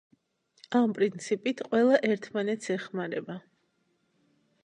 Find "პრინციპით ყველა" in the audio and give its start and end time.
0.99-1.99